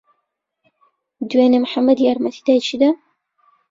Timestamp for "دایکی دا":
2.47-2.89